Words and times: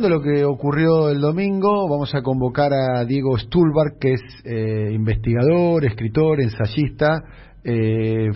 lo 0.00 0.22
que 0.22 0.44
ocurrió 0.44 1.10
el 1.10 1.20
domingo, 1.20 1.86
vamos 1.88 2.14
a 2.14 2.22
convocar 2.22 2.72
a 2.72 3.04
Diego 3.04 3.36
Stulbar, 3.36 3.98
que 4.00 4.14
es 4.14 4.22
eh, 4.44 4.90
investigador, 4.92 5.84
escritor, 5.84 6.40
ensayista, 6.40 7.22
eh, 7.62 8.30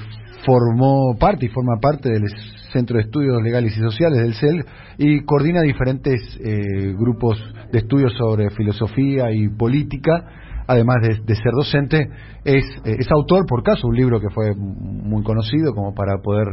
formó 0.44 1.16
parte 1.18 1.46
y 1.46 1.48
forma 1.48 1.78
parte 1.80 2.10
del 2.10 2.24
Centro 2.72 2.98
de 2.98 3.04
Estudios 3.04 3.42
Legales 3.42 3.74
y 3.74 3.80
Sociales 3.80 4.18
del 4.18 4.34
CEL 4.34 4.64
y 4.98 5.24
coordina 5.24 5.62
diferentes 5.62 6.20
eh, 6.44 6.92
grupos 6.98 7.42
de 7.72 7.78
estudios 7.78 8.12
sobre 8.18 8.50
filosofía 8.50 9.32
y 9.32 9.48
política, 9.48 10.64
además 10.66 10.96
de, 11.00 11.34
ser 11.34 11.52
docente, 11.52 12.10
es, 12.44 12.64
es 12.84 13.06
autor, 13.10 13.46
por 13.46 13.62
caso, 13.62 13.88
un 13.88 13.96
libro 13.96 14.20
que 14.20 14.28
fue 14.28 14.54
muy 14.54 15.22
conocido 15.22 15.74
como 15.74 15.94
para 15.94 16.18
poder 16.18 16.48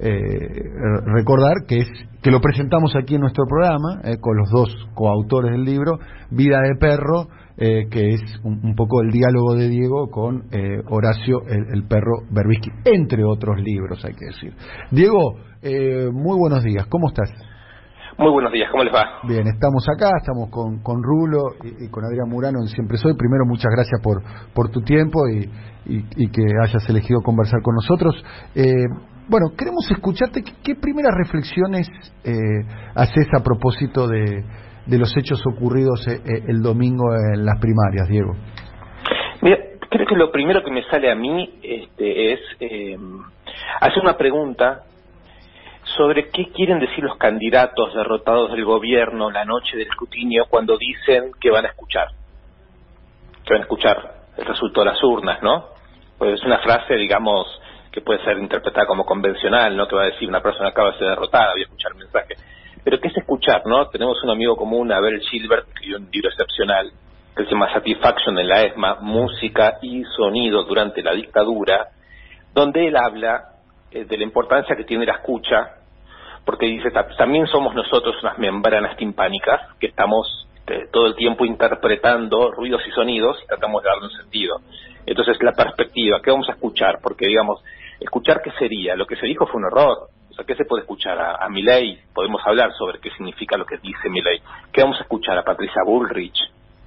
eh, 0.00 0.62
recordar 1.06 1.66
que 1.66 1.78
es 1.78 1.88
que 2.22 2.30
lo 2.30 2.40
presentamos 2.40 2.94
aquí 2.96 3.14
en 3.14 3.20
nuestro 3.22 3.44
programa 3.46 4.00
eh, 4.04 4.18
con 4.20 4.36
los 4.36 4.50
dos 4.50 4.68
coautores 4.94 5.52
del 5.52 5.64
libro 5.64 5.98
Vida 6.30 6.60
de 6.60 6.74
perro 6.78 7.28
eh, 7.56 7.88
que 7.90 8.14
es 8.14 8.20
un, 8.44 8.74
poco 8.76 9.02
el 9.02 9.10
diálogo 9.10 9.54
de 9.54 9.68
Diego 9.68 10.08
con 10.10 10.44
eh, 10.52 10.80
Horacio 10.88 11.42
el, 11.48 11.84
perro 11.88 12.22
Berbisky 12.30 12.70
entre 12.84 13.24
otros 13.24 13.60
libros 13.60 14.04
hay 14.04 14.14
que 14.14 14.26
decir 14.26 14.54
Diego 14.90 15.36
muy 16.12 16.38
buenos 16.38 16.62
días 16.62 16.86
cómo 16.86 17.08
estás 17.08 17.30
muy 18.18 18.32
buenos 18.32 18.50
días, 18.52 18.68
¿cómo 18.72 18.82
les 18.82 18.92
va? 18.92 19.20
Bien, 19.28 19.46
estamos 19.46 19.86
acá, 19.88 20.10
estamos 20.20 20.50
con, 20.50 20.82
con 20.82 21.00
Rulo 21.04 21.54
y, 21.62 21.88
con 21.88 22.04
Adrián 22.04 22.28
Murano 22.28 22.58
en 22.58 22.66
Siempre 22.66 22.98
Soy. 22.98 23.14
Primero, 23.16 23.44
muchas 23.46 23.70
gracias 23.70 24.00
por, 24.02 24.20
por 24.52 24.70
tu 24.70 24.80
tiempo 24.80 25.28
y, 25.28 25.48
y, 25.86 26.28
que 26.28 26.42
hayas 26.60 26.82
elegido 26.90 27.20
conversar 27.20 27.62
con 27.62 27.76
nosotros. 27.76 28.20
Eh, 28.56 28.86
bueno, 29.28 29.48
queremos 29.56 29.88
escucharte. 29.90 30.42
¿Qué, 30.64 30.74
primeras 30.74 31.14
reflexiones 31.14 31.88
eh, 32.24 32.32
haces 32.94 33.28
a 33.38 33.42
propósito 33.42 34.08
de, 34.08 34.42
los 34.86 35.14
hechos 35.16 35.42
ocurridos 35.46 36.06
eh, 36.08 36.20
eh, 36.24 36.44
el 36.48 36.62
domingo 36.62 37.04
en 37.14 37.44
las 37.44 37.60
primarias, 37.60 38.08
Diego? 38.08 38.32
Mira, 39.42 39.58
creo 39.90 40.06
que 40.06 40.16
lo 40.16 40.32
primero 40.32 40.62
que 40.64 40.70
me 40.70 40.82
sale 40.84 41.10
a 41.10 41.14
mí 41.14 41.58
este, 41.62 42.32
es 42.32 42.40
eh, 42.60 42.96
hacer 43.80 44.02
una 44.02 44.16
pregunta 44.16 44.84
sobre 45.96 46.28
qué 46.30 46.46
quieren 46.52 46.80
decir 46.80 47.04
los 47.04 47.16
candidatos 47.18 47.94
derrotados 47.94 48.52
del 48.52 48.64
gobierno 48.64 49.30
la 49.30 49.44
noche 49.44 49.76
del 49.76 49.88
escrutinio 49.88 50.44
cuando 50.48 50.76
dicen 50.78 51.32
que 51.40 51.50
van 51.50 51.66
a 51.66 51.68
escuchar. 51.68 52.08
Que 53.44 53.54
van 53.54 53.60
a 53.60 53.64
escuchar 53.64 54.14
el 54.38 54.46
resultado 54.46 54.86
de 54.86 54.92
las 54.92 55.02
urnas, 55.02 55.42
¿no? 55.42 55.66
Pues 56.16 56.34
es 56.34 56.44
una 56.44 56.58
frase, 56.58 56.94
digamos, 56.94 57.46
que 57.98 58.04
puede 58.04 58.22
ser 58.24 58.38
interpretada 58.38 58.86
como 58.86 59.04
convencional, 59.04 59.76
¿no? 59.76 59.88
Que 59.88 59.96
va 59.96 60.02
a 60.02 60.06
decir 60.06 60.28
una 60.28 60.40
persona 60.40 60.68
acaba 60.68 60.92
de 60.92 60.98
ser 60.98 61.08
derrotada, 61.08 61.52
voy 61.52 61.62
a 61.62 61.64
escuchar 61.64 61.92
el 61.92 61.98
mensaje. 61.98 62.34
Pero 62.84 63.00
¿qué 63.00 63.08
es 63.08 63.16
escuchar, 63.16 63.62
no? 63.66 63.88
Tenemos 63.88 64.22
un 64.22 64.30
amigo 64.30 64.56
común, 64.56 64.92
Abel 64.92 65.20
Gilbert, 65.20 65.64
que 65.64 65.70
escribió 65.72 65.96
un 65.98 66.08
libro 66.12 66.30
excepcional 66.30 66.92
que 67.36 67.44
se 67.44 67.50
llama 67.50 67.72
Satisfaction 67.72 68.38
en 68.38 68.48
la 68.48 68.62
ESMA, 68.62 68.98
Música 69.00 69.78
y 69.82 70.04
Sonido 70.16 70.62
durante 70.64 71.02
la 71.02 71.12
dictadura, 71.12 71.88
donde 72.54 72.86
él 72.86 72.96
habla 72.96 73.54
eh, 73.90 74.04
de 74.04 74.16
la 74.16 74.24
importancia 74.24 74.76
que 74.76 74.84
tiene 74.84 75.04
la 75.04 75.14
escucha, 75.14 75.74
porque 76.44 76.66
dice, 76.66 76.90
también 77.16 77.46
somos 77.48 77.74
nosotros 77.74 78.16
unas 78.22 78.38
membranas 78.38 78.96
timpánicas 78.96 79.60
que 79.78 79.88
estamos 79.88 80.48
este, 80.68 80.86
todo 80.92 81.06
el 81.06 81.16
tiempo 81.16 81.46
interpretando 81.46 82.50
ruidos 82.50 82.82
y 82.86 82.90
sonidos 82.90 83.40
y 83.42 83.46
tratamos 83.46 83.82
de 83.82 83.88
darle 83.88 84.04
un 84.04 84.12
sentido. 84.12 84.60
Entonces, 85.06 85.38
la 85.42 85.52
perspectiva, 85.52 86.20
¿qué 86.22 86.30
vamos 86.30 86.48
a 86.50 86.52
escuchar? 86.52 86.98
Porque, 87.02 87.26
digamos, 87.26 87.62
escuchar 88.00 88.40
qué 88.42 88.50
sería. 88.52 88.96
Lo 88.96 89.06
que 89.06 89.16
se 89.16 89.26
dijo 89.26 89.46
fue 89.46 89.60
un 89.60 89.66
error. 89.66 90.08
O 90.30 90.34
sea, 90.34 90.44
¿qué 90.44 90.54
se 90.54 90.64
puede 90.64 90.82
escuchar? 90.82 91.18
A, 91.18 91.44
a 91.44 91.48
Milley, 91.48 91.98
podemos 92.14 92.40
hablar 92.46 92.72
sobre 92.74 93.00
qué 93.00 93.10
significa 93.10 93.56
lo 93.56 93.66
que 93.66 93.78
dice 93.78 94.08
Milley. 94.08 94.40
¿Qué 94.72 94.82
vamos 94.82 94.98
a 94.98 95.02
escuchar? 95.02 95.38
A 95.38 95.44
Patricia 95.44 95.82
Bullrich. 95.84 96.38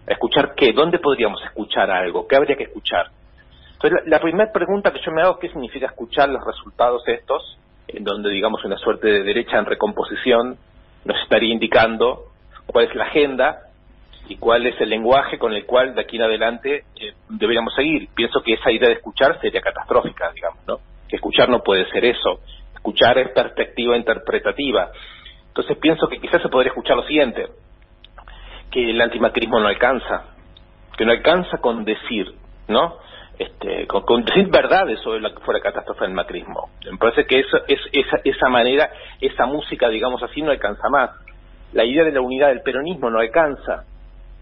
¿A 0.08 0.14
escuchar 0.14 0.54
qué? 0.56 0.74
¿Dónde 0.74 1.00
podríamos 1.00 1.42
escuchar 1.44 1.92
algo? 1.92 2.28
¿Qué 2.28 2.36
habría 2.36 2.56
que 2.56 2.64
escuchar? 2.64 3.08
Entonces, 3.74 4.08
la, 4.08 4.20
primera 4.20 4.52
pregunta 4.52 4.92
que 4.92 5.02
yo 5.04 5.12
me 5.12 5.22
hago 5.22 5.34
es 5.34 5.40
qué 5.40 5.50
significa 5.50 5.88
escuchar 5.88 6.30
los 6.30 6.46
resultados 6.46 7.02
estos, 7.08 7.58
en 7.88 8.04
donde, 8.04 8.30
digamos, 8.30 8.64
una 8.64 8.78
suerte 8.78 9.08
de 9.08 9.24
derecha 9.24 9.58
en 9.58 9.66
recomposición 9.66 10.58
nos 11.04 11.18
estaría 11.24 11.52
indicando 11.52 12.26
cuál 12.68 12.86
es 12.86 12.96
la 12.96 13.06
agenda 13.06 13.60
y 14.28 14.36
cuál 14.38 14.68
es 14.68 14.80
el 14.80 14.90
lenguaje 14.90 15.40
con 15.40 15.54
el 15.54 15.66
cual 15.66 15.96
de 15.96 16.02
aquí 16.02 16.18
en 16.18 16.24
adelante 16.24 16.84
eh, 17.00 17.14
deberíamos 17.30 17.74
seguir. 17.74 18.08
Pienso 18.14 18.42
que 18.44 18.54
esa 18.54 18.72
idea 18.72 18.88
de 18.88 18.96
escuchar 18.96 19.40
sería 19.42 19.62
catastrófica, 19.62 20.32
digamos, 20.32 20.60
¿no? 20.68 20.80
Que 21.12 21.18
escuchar 21.18 21.50
no 21.50 21.62
puede 21.62 21.88
ser 21.92 22.04
eso. 22.06 22.40
Escuchar 22.74 23.20
es 23.20 23.30
perspectiva 23.30 23.96
interpretativa. 23.96 24.90
Entonces 25.50 25.78
pienso 25.78 26.08
que 26.08 26.20
quizás 26.20 26.42
se 26.42 26.50
podría 26.50 26.70
escuchar 26.70 26.96
lo 26.96 27.04
siguiente, 27.04 27.46
que 28.72 28.90
el 28.90 29.00
antimacrismo 29.00 29.60
no 29.60 29.68
alcanza, 29.68 30.26
que 30.98 31.06
no 31.06 31.12
alcanza 31.12 31.60
con 31.60 31.86
decir, 31.86 32.34
¿no? 32.68 32.98
Este, 33.38 33.86
con, 33.88 34.24
decir 34.26 34.50
verdades 34.50 35.00
sobre 35.02 35.22
la 35.22 35.32
que 35.32 35.42
fuera 35.42 35.60
catástrofe 35.60 36.06
del 36.06 36.14
macrismo. 36.14 36.70
Me 36.90 36.98
parece 36.98 37.26
que 37.26 37.40
eso, 37.40 37.58
es, 37.68 37.80
esa, 37.92 38.18
esa 38.24 38.50
manera, 38.50 38.90
esa 39.20 39.46
música, 39.46 39.90
digamos 39.90 40.24
así, 40.24 40.42
no 40.42 40.50
alcanza 40.50 40.90
más. 40.90 41.12
La 41.74 41.84
idea 41.84 42.04
de 42.04 42.12
la 42.12 42.22
unidad 42.22 42.48
del 42.48 42.62
peronismo 42.62 43.12
no 43.12 43.20
alcanza 43.20 43.86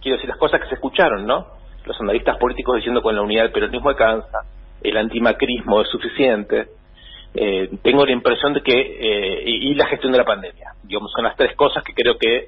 quiero 0.01 0.17
decir, 0.17 0.29
las 0.29 0.37
cosas 0.37 0.61
que 0.61 0.67
se 0.67 0.75
escucharon, 0.75 1.25
¿no? 1.25 1.47
Los 1.85 1.99
analistas 2.01 2.37
políticos 2.37 2.75
diciendo 2.77 3.01
con 3.01 3.15
la 3.15 3.21
unidad 3.21 3.43
del 3.43 3.51
peronismo 3.51 3.89
alcanza, 3.89 4.39
el 4.81 4.97
antimacrismo 4.97 5.81
es 5.81 5.89
suficiente. 5.89 6.67
Eh, 7.33 7.69
tengo 7.83 8.05
la 8.05 8.11
impresión 8.11 8.53
de 8.53 8.61
que, 8.61 8.73
eh, 8.73 9.43
y, 9.45 9.73
la 9.75 9.87
gestión 9.87 10.11
de 10.11 10.17
la 10.17 10.25
pandemia, 10.25 10.73
digamos, 10.83 11.11
son 11.11 11.23
las 11.23 11.35
tres 11.35 11.55
cosas 11.55 11.83
que 11.83 11.93
creo 11.93 12.17
que, 12.17 12.47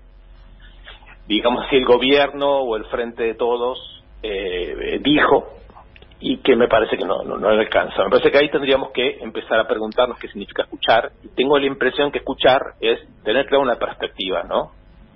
digamos 1.28 1.66
así, 1.66 1.76
el 1.76 1.86
gobierno 1.86 2.62
o 2.62 2.76
el 2.76 2.86
frente 2.86 3.24
de 3.24 3.36
todos 3.36 4.04
eh, 4.24 5.00
dijo 5.02 5.48
y 6.20 6.38
que 6.38 6.56
me 6.56 6.68
parece 6.68 6.98
que 6.98 7.06
no, 7.06 7.24
no, 7.24 7.38
no 7.38 7.50
alcanza. 7.50 8.04
Me 8.04 8.10
parece 8.10 8.32
que 8.32 8.38
ahí 8.38 8.50
tendríamos 8.50 8.92
que 8.92 9.18
empezar 9.22 9.60
a 9.60 9.68
preguntarnos 9.68 10.20
qué 10.20 10.28
significa 10.28 10.64
escuchar. 10.64 11.12
Y 11.24 11.30
tengo 11.30 11.58
la 11.58 11.66
impresión 11.66 12.12
que 12.12 12.20
escuchar 12.20 12.62
es 12.80 13.00
tener 13.24 13.48
claro 13.48 13.64
una 13.64 13.78
perspectiva, 13.78 14.44
¿no? 14.44 14.72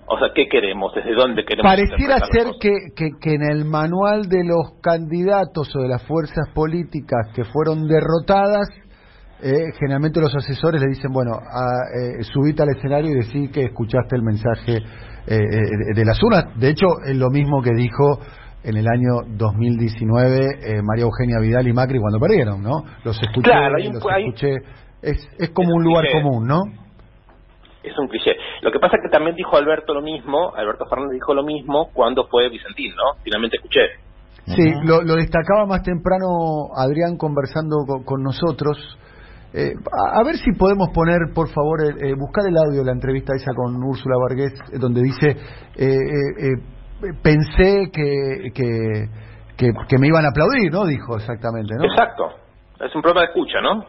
O 0.07 0.19
sea, 0.19 0.27
¿qué 0.35 0.47
queremos? 0.47 0.93
¿Desde 0.93 1.16
dónde 1.16 1.43
queremos? 1.43 1.63
Pareciera 1.63 2.19
ser 2.31 2.53
que, 2.59 2.71
que, 2.95 3.33
en 3.33 3.41
el 3.41 3.66
manual 3.66 4.29
de 4.29 4.43
los 4.43 4.79
candidatos 4.81 5.75
o 5.75 5.81
de 5.81 5.88
las 5.88 6.03
fuerzas 6.03 6.47
políticas 6.53 7.31
que 7.33 7.43
fueron 7.43 7.88
derrotadas, 7.88 8.69
eh, 9.41 9.71
generalmente 9.79 10.21
los 10.21 10.33
asesores 10.35 10.81
le 10.81 10.89
dicen, 10.89 11.11
bueno, 11.11 11.33
a, 11.33 12.19
eh, 12.19 12.23
subite 12.23 12.61
al 12.61 12.69
escenario 12.69 13.11
y 13.11 13.15
decí 13.15 13.47
que 13.49 13.63
escuchaste 13.63 14.15
el 14.15 14.21
mensaje 14.21 14.77
eh, 15.27 15.39
de 15.95 16.05
las 16.05 16.21
urnas. 16.21 16.55
De 16.55 16.69
hecho, 16.69 16.85
es 17.03 17.15
lo 17.15 17.31
mismo 17.31 17.63
que 17.63 17.71
dijo 17.75 18.19
en 18.63 18.77
el 18.77 18.88
año 18.88 19.38
2019 19.38 20.81
María 20.83 21.03
Eugenia 21.03 21.39
Vidal 21.39 21.67
y 21.67 21.73
Macri 21.73 21.99
cuando 21.99 22.19
perdieron, 22.19 22.61
¿no? 22.61 22.83
Los 23.03 23.21
escuché, 23.21 23.51
los 23.69 24.03
escuché. 24.03 24.55
Es, 25.01 25.27
es 25.38 25.49
como 25.51 25.75
un 25.75 25.83
lugar 25.83 26.05
común, 26.11 26.47
¿no? 26.47 26.84
Es 27.85 27.97
un 27.97 28.07
cliché. 28.07 28.35
Lo 28.62 28.72
que 28.72 28.79
pasa 28.79 28.97
es 28.97 29.03
que 29.03 29.09
también 29.09 29.35
dijo 29.35 29.56
Alberto 29.56 29.94
lo 29.94 30.01
mismo, 30.01 30.53
Alberto 30.56 30.85
Fernández 30.90 31.13
dijo 31.13 31.34
lo 31.34 31.44
mismo 31.44 31.90
cuando 31.94 32.28
fue 32.28 32.50
Vicentín, 32.50 32.94
¿no? 32.96 33.22
Finalmente 33.23 33.57
escuché. 33.57 33.81
Sí, 34.46 34.73
lo, 34.84 35.01
destacaba 35.16 35.66
más 35.66 35.81
temprano 35.81 36.69
Adrián 36.75 37.18
conversando 37.18 37.78
con, 38.06 38.22
nosotros. 38.22 38.78
Eh, 39.53 39.74
a, 40.13 40.24
ver 40.24 40.35
si 40.35 40.51
podemos 40.51 40.90
poner, 40.94 41.34
por 41.34 41.50
favor, 41.50 41.81
eh, 41.81 42.13
buscar 42.16 42.45
el 42.47 42.57
audio 42.57 42.81
de 42.81 42.85
la 42.85 42.91
entrevista 42.91 43.34
esa 43.35 43.53
con 43.56 43.75
Úrsula 43.84 44.18
Vargas, 44.22 44.53
eh, 44.72 44.78
donde 44.78 45.01
dice, 45.01 45.35
pensé 47.24 47.90
que, 47.91 48.51
que, 48.53 49.09
que, 49.57 49.97
me 49.97 50.07
iban 50.07 50.25
a 50.25 50.29
aplaudir, 50.29 50.72
¿no? 50.72 50.85
Dijo 50.85 51.16
exactamente, 51.16 51.74
¿no? 51.75 51.85
Exacto. 51.85 52.45
Es 52.79 52.94
un 52.94 53.01
problema 53.01 53.22
de 53.22 53.28
escucha, 53.28 53.62
¿no? 53.62 53.85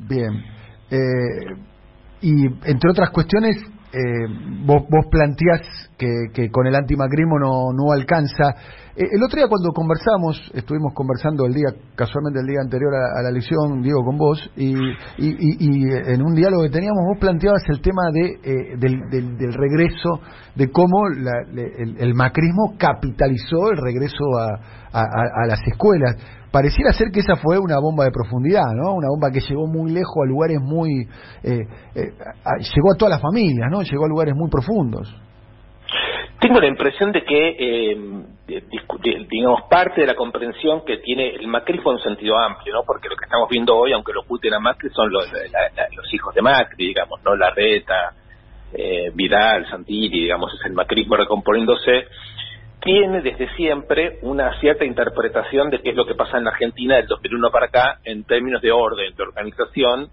Bien. 0.00 0.44
Eh, 0.90 1.73
y 2.24 2.46
entre 2.64 2.90
otras 2.90 3.10
cuestiones, 3.10 3.56
eh, 3.92 4.26
vos, 4.64 4.82
vos 4.88 5.06
planteás 5.10 5.60
que, 5.98 6.08
que, 6.32 6.50
con 6.50 6.66
el 6.66 6.74
antimacrismo 6.74 7.38
no, 7.38 7.70
no 7.72 7.92
alcanza. 7.92 8.56
Eh, 8.96 9.06
el 9.12 9.22
otro 9.22 9.36
día 9.36 9.46
cuando 9.46 9.70
conversamos, 9.70 10.50
estuvimos 10.54 10.92
conversando 10.94 11.46
el 11.46 11.52
día, 11.52 11.68
casualmente 11.94 12.40
el 12.40 12.46
día 12.46 12.60
anterior 12.62 12.90
a, 12.94 13.22
la 13.22 13.28
elección, 13.28 13.82
Diego, 13.82 14.02
con 14.04 14.16
vos, 14.16 14.50
y, 14.56 14.74
y, 15.18 15.84
en 16.10 16.22
un 16.22 16.34
diálogo 16.34 16.62
que 16.64 16.70
teníamos, 16.70 17.04
vos 17.06 17.18
planteabas 17.20 17.62
el 17.68 17.80
tema 17.82 18.02
de, 18.10 18.24
eh, 18.42 18.76
del, 18.78 19.36
del, 19.38 19.52
regreso, 19.52 20.18
de 20.56 20.70
cómo 20.72 21.06
el, 21.06 22.14
macrismo 22.14 22.74
capitalizó 22.78 23.70
el 23.70 23.78
regreso 23.78 24.24
a, 24.40 24.83
a 25.00 25.46
las 25.46 25.60
escuelas 25.66 26.16
pareciera 26.54 26.92
ser 26.92 27.10
que 27.12 27.18
esa 27.18 27.34
fue 27.34 27.58
una 27.58 27.80
bomba 27.80 28.04
de 28.04 28.12
profundidad, 28.12 28.70
¿no? 28.76 28.94
Una 28.94 29.08
bomba 29.08 29.32
que 29.32 29.40
llegó 29.40 29.66
muy 29.66 29.90
lejos 29.90 30.22
a 30.22 30.28
lugares 30.28 30.60
muy... 30.62 31.02
Eh, 31.42 31.66
eh, 31.96 32.12
llegó 32.76 32.94
a 32.94 32.96
todas 32.96 33.18
las 33.18 33.20
familias, 33.20 33.68
¿no? 33.72 33.82
Llegó 33.82 34.04
a 34.04 34.08
lugares 34.08 34.34
muy 34.36 34.48
profundos. 34.48 35.12
Tengo 36.38 36.60
la 36.60 36.68
impresión 36.68 37.10
de 37.10 37.24
que, 37.24 37.56
eh, 37.58 37.96
digamos, 39.28 39.62
parte 39.68 40.02
de 40.02 40.06
la 40.06 40.14
comprensión 40.14 40.84
que 40.86 40.98
tiene 40.98 41.34
el 41.34 41.48
macrismo 41.48 41.90
en 41.90 41.96
un 41.96 42.02
sentido 42.04 42.38
amplio, 42.38 42.72
¿no? 42.72 42.82
Porque 42.86 43.08
lo 43.08 43.16
que 43.16 43.24
estamos 43.24 43.48
viendo 43.50 43.74
hoy, 43.74 43.92
aunque 43.92 44.12
lo 44.12 44.20
oculten 44.20 44.54
a 44.54 44.60
Macri, 44.60 44.90
son 44.90 45.10
los, 45.10 45.26
hijos 46.12 46.34
de 46.36 46.42
Macri, 46.42 46.86
digamos, 46.86 47.20
¿no? 47.24 47.34
La 47.34 47.50
reta, 47.50 48.14
eh, 48.72 49.10
Vidal, 49.12 49.68
Santilli, 49.68 50.20
digamos, 50.22 50.54
es 50.54 50.66
el 50.66 50.72
macrismo 50.74 51.16
recomponiéndose, 51.16 52.06
tiene 52.84 53.22
desde 53.22 53.48
siempre 53.56 54.18
una 54.22 54.60
cierta 54.60 54.84
interpretación 54.84 55.70
de 55.70 55.80
qué 55.80 55.90
es 55.90 55.96
lo 55.96 56.06
que 56.06 56.14
pasa 56.14 56.38
en 56.38 56.44
la 56.44 56.50
Argentina 56.50 56.96
del 56.96 57.06
2001 57.06 57.50
para 57.50 57.66
acá 57.66 57.98
en 58.04 58.24
términos 58.24 58.62
de 58.62 58.70
orden, 58.70 59.14
de 59.16 59.22
organización 59.22 60.10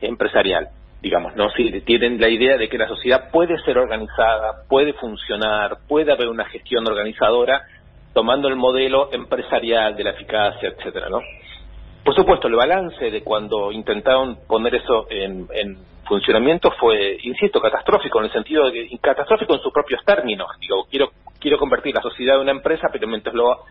empresarial 0.00 0.68
digamos, 1.02 1.34
¿no? 1.34 1.50
Sí, 1.50 1.68
tienen 1.84 2.20
la 2.20 2.28
idea 2.28 2.56
de 2.56 2.68
que 2.68 2.78
la 2.78 2.86
sociedad 2.86 3.28
puede 3.32 3.58
ser 3.64 3.76
organizada, 3.76 4.62
puede 4.68 4.92
funcionar, 4.92 5.78
puede 5.88 6.12
haber 6.12 6.28
una 6.28 6.44
gestión 6.44 6.86
organizadora 6.86 7.64
tomando 8.14 8.46
el 8.46 8.54
modelo 8.54 9.12
empresarial 9.12 9.96
de 9.96 10.04
la 10.04 10.10
eficacia, 10.10 10.68
etcétera, 10.68 11.08
¿no? 11.08 11.18
Por 12.04 12.14
supuesto, 12.14 12.48
el 12.48 12.56
balance 12.56 13.10
de 13.10 13.22
cuando 13.22 13.70
intentaron 13.70 14.38
poner 14.46 14.74
eso 14.74 15.06
en, 15.08 15.46
funcionamiento 16.06 16.72
fue, 16.80 17.16
insisto, 17.22 17.60
catastrófico 17.60 18.18
en 18.18 18.24
el 18.26 18.32
sentido 18.32 18.66
de 18.66 18.72
que 18.72 18.98
catastrófico 18.98 19.54
en 19.54 19.60
sus 19.60 19.72
propios 19.72 20.04
términos. 20.04 20.48
Digo, 20.60 20.84
quiero 20.90 21.10
quiero 21.42 21.58
convertir 21.58 21.94
la 21.94 22.02
sociedad 22.02 22.36
en 22.36 22.42
una 22.42 22.52
empresa, 22.52 22.88
pero 22.92 23.06
mientras 23.06 23.34
lo 23.34 23.64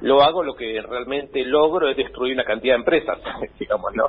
lo 0.00 0.22
hago, 0.22 0.44
lo 0.44 0.54
que 0.54 0.80
realmente 0.80 1.44
logro 1.44 1.88
es 1.88 1.96
destruir 1.96 2.34
una 2.34 2.44
cantidad 2.44 2.74
de 2.74 2.78
empresas, 2.78 3.18
digamos, 3.58 3.92
¿no? 3.94 4.04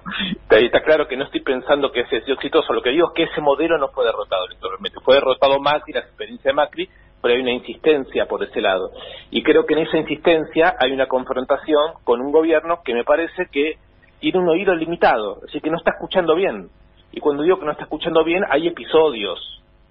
Está 0.50 0.84
claro 0.84 1.08
que 1.08 1.18
no 1.18 1.25
estoy 1.25 1.42
pensando 1.42 1.92
que 1.92 2.02
ese 2.02 2.22
sido 2.22 2.36
exitoso, 2.36 2.74
lo 2.74 2.84
que 2.84 2.92
digo 2.92 3.08
es 3.08 3.14
que 3.16 3.24
ese 3.24 3.42
modelo 3.42 3.78
no 3.80 3.88
fue 3.88 4.06
derrotado 4.06 4.46
electoralmente, 4.46 5.00
fue 5.04 5.16
derrotado 5.16 5.60
Macri, 5.60 5.94
la 5.94 6.02
experiencia 6.02 6.50
de 6.50 6.54
Macri, 6.54 6.90
pero 7.21 7.33
hay 7.33 7.42
una 7.42 7.51
insistencia 7.51 8.25
por 8.25 8.44
ese 8.44 8.62
lado. 8.62 8.92
Y 9.31 9.44
creo 9.44 9.66
que 9.66 9.74
en 9.74 9.81
esa 9.81 9.98
insistencia 9.98 10.75
hay 10.80 10.92
una 10.92 11.07
confrontación 11.07 11.94
con 12.04 12.21
un 12.21 12.31
gobierno 12.31 12.80
que 12.83 12.94
me 12.94 13.04
parece 13.04 13.48
que 13.51 13.77
tiene 14.19 14.39
un 14.39 14.50
oído 14.50 14.75
limitado, 14.75 15.39
así 15.48 15.62
que 15.62 15.69
no 15.69 15.77
está 15.77 15.92
escuchando 15.92 16.36
bien. 16.36 16.69
Y 17.12 17.19
cuando 17.19 17.44
digo 17.44 17.60
que 17.60 17.66
no 17.66 17.71
está 17.71 17.83
escuchando 17.83 18.24
bien, 18.24 18.44
hay 18.50 18.68
episodios 18.68 19.39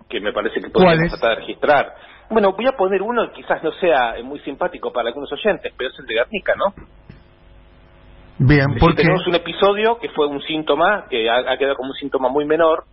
que 0.09 0.21
me 0.21 0.33
parece 0.33 0.61
que 0.61 0.71
podemos 0.71 1.11
tratar 1.11 1.31
de 1.31 1.37
registrar 1.37 1.95
bueno, 2.31 2.53
voy 2.53 2.67
a 2.67 2.73
poner 2.73 3.01
uno 3.03 3.27
que 3.29 3.43
quizás 3.43 3.63
no 3.63 3.73
sea 3.73 4.17
muy 4.23 4.39
simpático 4.41 4.93
para 4.93 5.09
algunos 5.09 5.33
oyentes, 5.33 5.73
pero 5.77 5.91
es 5.91 5.99
el 5.99 6.07
de 6.07 6.15
Guernica, 6.15 6.55
¿no? 6.57 6.75
Bien, 8.39 8.67
porque 8.79 9.03
tenemos 9.03 9.27
un 9.27 9.35
episodio 9.35 9.99
que 9.99 10.11
fue 10.11 10.27
un 10.27 10.41
síntoma, 10.43 11.07
que 11.11 11.29
ha, 11.29 11.57
quedado 11.57 11.75
como 11.77 11.91
un 11.91 11.97
síntoma 11.97 12.29
muy 12.29 12.45
menor, 12.45 12.85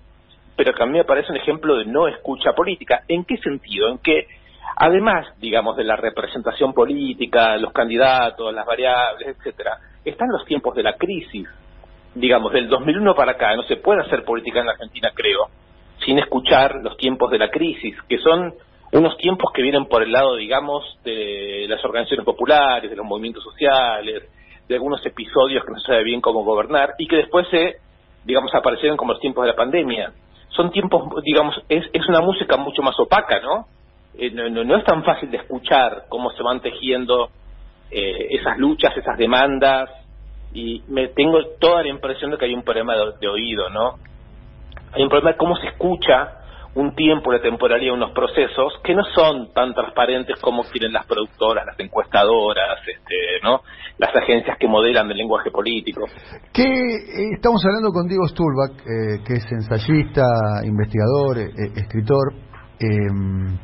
pero 0.55 0.73
que 0.73 0.83
a 0.83 0.85
mí 0.85 0.93
me 0.93 1.03
parece 1.03 1.31
un 1.31 1.37
ejemplo 1.37 1.77
de 1.77 1.85
no 1.85 2.07
escucha 2.07 2.53
política. 2.53 3.03
¿En 3.07 3.25
qué 3.25 3.37
sentido? 3.37 3.89
En 3.89 3.97
que, 3.99 4.27
además, 4.77 5.27
digamos, 5.39 5.75
de 5.75 5.83
la 5.83 5.95
representación 5.95 6.73
política, 6.73 7.57
los 7.57 7.73
candidatos, 7.73 8.53
las 8.53 8.65
variables, 8.65 9.37
etcétera, 9.37 9.77
están 10.03 10.29
los 10.29 10.45
tiempos 10.45 10.75
de 10.75 10.83
la 10.83 10.93
crisis. 10.93 11.47
Digamos, 12.13 12.53
del 12.53 12.69
2001 12.69 13.15
para 13.15 13.33
acá, 13.33 13.55
no 13.55 13.63
se 13.63 13.77
puede 13.77 14.01
hacer 14.01 14.23
política 14.23 14.59
en 14.61 14.67
la 14.67 14.71
Argentina, 14.73 15.11
creo, 15.13 15.49
sin 16.05 16.17
escuchar 16.19 16.75
los 16.81 16.95
tiempos 16.97 17.29
de 17.31 17.39
la 17.39 17.49
crisis, 17.49 17.95
que 18.07 18.19
son 18.19 18.53
unos 18.93 19.17
tiempos 19.17 19.51
que 19.53 19.61
vienen 19.61 19.87
por 19.87 20.03
el 20.03 20.11
lado, 20.11 20.35
digamos, 20.35 20.97
de 21.03 21.65
las 21.67 21.83
organizaciones 21.83 22.25
populares, 22.25 22.89
de 22.89 22.95
los 22.95 23.05
movimientos 23.05 23.43
sociales, 23.43 24.23
de 24.67 24.75
algunos 24.75 25.05
episodios 25.05 25.65
que 25.65 25.71
no 25.71 25.79
se 25.79 25.87
sabe 25.87 26.03
bien 26.03 26.21
cómo 26.21 26.43
gobernar 26.43 26.93
y 26.97 27.07
que 27.07 27.17
después 27.17 27.45
se, 27.49 27.77
digamos, 28.23 28.53
aparecieron 28.55 28.95
como 28.97 29.11
los 29.11 29.21
tiempos 29.21 29.43
de 29.43 29.51
la 29.51 29.55
pandemia. 29.55 30.13
Son 30.50 30.71
tiempos, 30.71 31.24
digamos, 31.24 31.62
es, 31.69 31.86
es 31.92 32.07
una 32.07 32.21
música 32.21 32.57
mucho 32.57 32.81
más 32.81 32.97
opaca, 33.00 33.39
¿no? 33.42 33.68
Eh, 34.18 34.31
no, 34.31 34.50
no, 34.50 34.77
es 34.77 34.86
tan 34.86 35.03
fácil 35.03 35.30
de 35.30 35.38
escuchar 35.38 36.06
cómo 36.07 36.31
se 36.31 36.44
van 36.44 36.62
tejiendo 36.62 37.30
eh, 37.92 38.27
esas 38.31 38.57
luchas, 38.57 38.95
esas 38.95 39.18
demandas, 39.18 39.89
y 40.53 40.81
me 40.88 41.09
tengo 41.09 41.45
toda 41.59 41.83
la 41.83 41.89
impresión 41.89 42.31
de 42.31 42.38
que 42.38 42.45
hay 42.45 42.53
un 42.53 42.63
problema 42.63 42.95
de, 42.95 43.13
de 43.19 43.27
oído, 43.27 43.69
¿no? 43.69 43.95
Hay 44.94 45.03
un 45.03 45.09
problema 45.09 45.31
de 45.31 45.38
cómo 45.38 45.57
se 45.57 45.68
escucha 45.68 46.44
un 46.75 46.94
tiempo 46.94 47.31
de 47.31 47.39
temporalidad, 47.39 47.94
unos 47.94 48.12
procesos 48.12 48.74
que 48.83 48.94
no 48.94 49.04
son 49.16 49.51
tan 49.54 49.74
transparentes 49.74 50.39
como 50.42 50.63
quieren 50.63 50.92
las 50.92 51.06
productoras, 51.06 51.66
las 51.66 51.80
encuestadoras, 51.80 52.80
este, 52.86 53.16
¿no? 53.44 53.62
las 53.98 54.13
agencias 54.13 54.57
que 54.60 54.68
modelan 54.68 55.10
el 55.10 55.18
lenguaje 55.18 55.51
político. 55.51 56.06
Que 56.51 56.63
eh, 56.63 57.31
estamos 57.33 57.63
hablando 57.66 57.92
con 57.92 58.07
Diego 58.07 58.27
Sturback, 58.27 58.81
eh, 58.81 59.24
que 59.25 59.33
es 59.36 59.51
ensayista, 59.51 60.24
investigador, 60.66 61.39
eh, 61.39 61.72
escritor. 61.77 62.33
Em, 62.80 63.57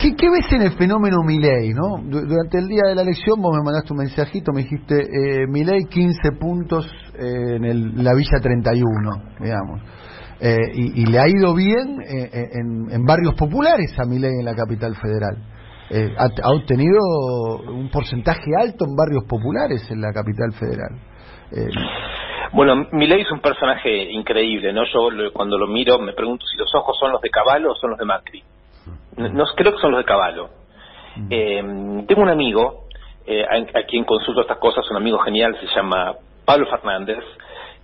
¿Qué, 0.00 0.14
¿Qué, 0.16 0.28
ves 0.28 0.52
en 0.52 0.62
el 0.62 0.72
fenómeno 0.72 1.22
Milei? 1.24 1.72
¿no? 1.72 1.96
Durante 2.02 2.58
el 2.58 2.66
día 2.66 2.82
de 2.88 2.96
la 2.96 3.02
elección 3.02 3.40
vos 3.40 3.56
me 3.56 3.62
mandaste 3.64 3.92
un 3.92 3.98
mensajito, 4.00 4.52
me 4.52 4.62
dijiste 4.62 4.94
eh, 4.94 5.46
Milei 5.48 5.84
15 5.84 6.32
puntos 6.38 6.86
en 7.14 7.64
el, 7.64 8.04
la 8.04 8.14
Villa 8.14 8.38
31, 8.42 8.82
digamos. 9.40 9.80
Eh, 10.38 10.70
y, 10.74 11.06
le 11.06 11.18
ha 11.18 11.28
ido 11.28 11.54
bien 11.54 11.98
eh, 12.02 12.28
eh, 12.30 12.48
en, 12.60 13.06
barrios 13.06 13.34
populares 13.34 13.98
a 13.98 14.04
Milei 14.04 14.32
en 14.38 14.44
la 14.44 14.54
capital 14.54 14.94
federal. 14.96 15.36
Ha, 16.18 16.50
obtenido 16.50 16.98
un 17.68 17.88
porcentaje 17.90 18.50
alto 18.58 18.84
en 18.84 18.96
barrios 18.96 19.24
populares 19.24 19.88
en 19.90 20.00
la 20.00 20.12
capital 20.12 20.52
federal. 20.52 20.98
Bueno, 22.52 22.88
Milei 22.92 23.22
es 23.22 23.30
un 23.30 23.40
personaje 23.40 24.10
increíble, 24.10 24.72
¿no? 24.72 24.82
Yo 24.84 25.08
cuando 25.32 25.56
lo 25.56 25.68
miro 25.68 25.98
me 26.00 26.12
pregunto 26.12 26.44
si 26.46 26.58
los 26.58 26.74
ojos 26.74 26.96
son 26.98 27.12
los 27.12 27.20
de 27.22 27.30
Caballo 27.30 27.70
o 27.70 27.74
son 27.76 27.90
los 27.90 27.98
de 27.98 28.04
Macri. 28.04 28.42
No, 29.16 29.44
creo 29.56 29.72
que 29.72 29.80
son 29.80 29.92
los 29.92 30.00
de 30.00 30.04
Caballo. 30.04 30.50
tengo 31.28 32.20
un 32.20 32.28
amigo 32.28 32.88
a, 33.48 33.78
a, 33.78 33.82
quien 33.84 34.04
consulto 34.04 34.42
estas 34.42 34.58
cosas, 34.58 34.84
un 34.90 34.96
amigo 34.96 35.18
genial, 35.18 35.56
se 35.60 35.66
llama 35.74 36.14
Pablo 36.44 36.66
Fernández, 36.66 37.22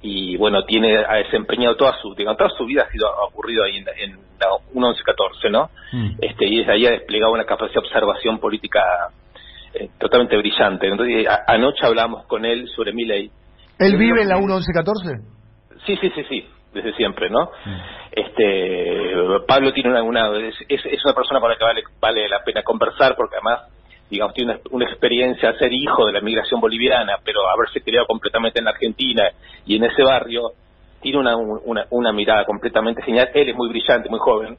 y 0.02 0.36
bueno, 0.36 0.64
tiene 0.64 0.98
ha 0.98 1.16
desempeñado 1.16 1.76
toda 1.76 1.96
su, 2.02 2.14
digamos, 2.14 2.36
toda 2.36 2.50
su 2.50 2.66
vida 2.66 2.84
ha 2.88 2.90
sido 2.90 3.08
ocurrido 3.28 3.62
ahí 3.64 3.76
en, 3.76 3.86
en 3.96 4.18
la 4.40 4.48
1114, 4.74 5.50
¿no? 5.50 5.70
Mm. 5.92 6.10
Este, 6.20 6.46
y 6.46 6.58
desde 6.58 6.72
ahí 6.72 6.86
ha 6.86 6.90
desplegado 6.90 7.32
una 7.32 7.44
capacidad 7.44 7.80
de 7.80 7.86
observación 7.86 8.40
política 8.40 8.82
eh, 9.74 9.90
totalmente 9.98 10.36
brillante. 10.36 10.88
Entonces, 10.88 11.26
anoche 11.46 11.86
hablamos 11.86 12.26
con 12.26 12.44
él 12.44 12.68
sobre 12.74 12.92
mi 12.92 13.04
ley. 13.04 13.30
¿Él 13.78 13.96
vive 13.96 14.22
en 14.22 14.28
la 14.28 14.38
1114? 14.38 15.20
Sí, 15.86 15.96
sí, 16.00 16.10
sí, 16.14 16.24
sí, 16.28 16.48
desde 16.74 16.94
siempre, 16.94 17.30
¿no? 17.30 17.50
Mm. 17.64 17.80
Este, 18.10 19.14
Pablo 19.46 19.72
tiene 19.72 19.90
una, 19.90 20.02
una 20.02 20.36
es, 20.36 20.54
es, 20.68 21.04
una 21.04 21.14
persona 21.14 21.40
con 21.40 21.48
la 21.48 21.56
que 21.56 21.64
vale, 21.64 21.82
vale 22.00 22.28
la 22.28 22.42
pena 22.44 22.62
conversar 22.62 23.14
porque 23.16 23.36
además 23.36 23.68
digamos, 24.12 24.34
tiene 24.34 24.60
una, 24.70 24.84
experiencia 24.84 25.56
ser 25.58 25.72
hijo 25.72 26.06
de 26.06 26.12
la 26.12 26.20
migración 26.20 26.60
boliviana, 26.60 27.16
pero 27.24 27.48
haberse 27.48 27.80
criado 27.80 28.06
completamente 28.06 28.58
en 28.58 28.66
la 28.66 28.72
Argentina 28.72 29.30
y 29.64 29.76
en 29.76 29.84
ese 29.84 30.02
barrio, 30.02 30.52
tiene 31.00 31.18
una, 31.18 31.34
una, 31.34 31.86
una 31.88 32.12
mirada 32.12 32.44
completamente 32.44 33.02
genial. 33.02 33.30
Él 33.32 33.48
es 33.48 33.56
muy 33.56 33.70
brillante, 33.70 34.10
muy 34.10 34.18
joven. 34.18 34.58